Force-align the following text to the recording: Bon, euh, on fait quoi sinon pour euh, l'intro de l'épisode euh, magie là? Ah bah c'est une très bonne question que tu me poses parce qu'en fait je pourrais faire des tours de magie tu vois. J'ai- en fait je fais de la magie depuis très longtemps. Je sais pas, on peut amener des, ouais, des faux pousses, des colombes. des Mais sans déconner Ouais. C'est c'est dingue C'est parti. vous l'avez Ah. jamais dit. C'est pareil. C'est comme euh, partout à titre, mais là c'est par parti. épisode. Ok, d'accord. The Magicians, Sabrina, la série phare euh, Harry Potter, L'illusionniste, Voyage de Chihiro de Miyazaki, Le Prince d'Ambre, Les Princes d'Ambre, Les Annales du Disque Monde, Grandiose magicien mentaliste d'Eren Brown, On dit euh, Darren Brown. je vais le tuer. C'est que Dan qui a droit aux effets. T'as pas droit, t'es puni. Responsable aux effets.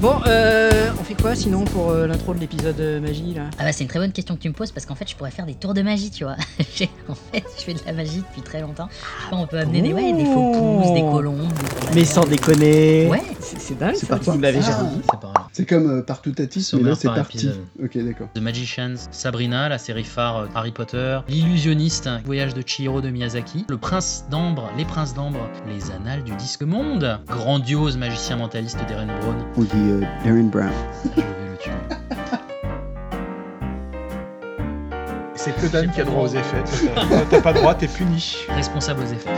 Bon, 0.00 0.12
euh, 0.26 0.70
on 1.00 1.04
fait 1.04 1.14
quoi 1.20 1.34
sinon 1.34 1.64
pour 1.64 1.90
euh, 1.90 2.06
l'intro 2.06 2.34
de 2.34 2.38
l'épisode 2.40 2.78
euh, 2.78 3.00
magie 3.00 3.32
là? 3.34 3.44
Ah 3.58 3.64
bah 3.64 3.72
c'est 3.72 3.84
une 3.84 3.88
très 3.88 3.98
bonne 3.98 4.12
question 4.12 4.36
que 4.36 4.40
tu 4.42 4.48
me 4.48 4.54
poses 4.54 4.70
parce 4.70 4.84
qu'en 4.84 4.94
fait 4.94 5.08
je 5.08 5.16
pourrais 5.16 5.30
faire 5.30 5.46
des 5.46 5.54
tours 5.54 5.72
de 5.72 5.80
magie 5.82 6.10
tu 6.10 6.24
vois. 6.24 6.36
J'ai- 6.76 6.90
en 7.08 7.14
fait 7.14 7.42
je 7.58 7.62
fais 7.64 7.74
de 7.74 7.80
la 7.86 7.92
magie 7.94 8.18
depuis 8.28 8.42
très 8.42 8.60
longtemps. 8.60 8.88
Je 8.90 9.24
sais 9.24 9.30
pas, 9.30 9.36
on 9.36 9.46
peut 9.46 9.58
amener 9.58 9.80
des, 9.80 9.92
ouais, 9.94 10.12
des 10.12 10.24
faux 10.26 10.52
pousses, 10.52 10.92
des 10.92 11.00
colombes. 11.00 11.48
des 11.88 11.94
Mais 11.94 12.04
sans 12.04 12.24
déconner 12.26 13.06
Ouais. 13.08 13.22
C'est 13.64 13.72
c'est 13.72 13.78
dingue 13.78 13.94
C'est 13.94 14.06
parti. 14.08 14.28
vous 14.30 14.40
l'avez 14.40 14.58
Ah. 14.58 14.62
jamais 14.62 14.90
dit. 14.90 15.00
C'est 15.10 15.20
pareil. 15.20 15.34
C'est 15.52 15.66
comme 15.66 15.90
euh, 15.90 16.02
partout 16.02 16.32
à 16.38 16.46
titre, 16.46 16.76
mais 16.76 16.82
là 16.90 16.94
c'est 16.94 17.08
par 17.08 17.16
parti. 17.16 17.38
épisode. 17.38 17.64
Ok, 17.82 17.96
d'accord. 17.96 18.28
The 18.34 18.40
Magicians, 18.40 18.94
Sabrina, 19.10 19.68
la 19.70 19.78
série 19.78 20.04
phare 20.04 20.36
euh, 20.40 20.46
Harry 20.54 20.70
Potter, 20.72 21.20
L'illusionniste, 21.28 22.08
Voyage 22.26 22.52
de 22.52 22.62
Chihiro 22.66 23.00
de 23.00 23.08
Miyazaki, 23.08 23.64
Le 23.70 23.78
Prince 23.78 24.26
d'Ambre, 24.30 24.68
Les 24.76 24.84
Princes 24.84 25.14
d'Ambre, 25.14 25.48
Les 25.66 25.90
Annales 25.92 26.24
du 26.24 26.32
Disque 26.36 26.62
Monde, 26.62 27.18
Grandiose 27.26 27.96
magicien 27.96 28.36
mentaliste 28.36 28.78
d'Eren 28.86 29.10
Brown, 29.20 29.36
On 29.56 29.62
dit 29.62 29.68
euh, 29.74 30.00
Darren 30.24 30.50
Brown. 30.50 30.70
je 31.16 31.20
vais 31.22 31.26
le 31.50 31.56
tuer. 31.56 31.72
C'est 35.36 35.56
que 35.56 35.66
Dan 35.68 35.90
qui 35.90 36.00
a 36.00 36.04
droit 36.04 36.24
aux 36.24 36.28
effets. 36.34 36.64
T'as 37.30 37.40
pas 37.40 37.52
droit, 37.52 37.74
t'es 37.74 37.88
puni. 37.88 38.36
Responsable 38.50 39.02
aux 39.02 39.12
effets. 39.12 39.30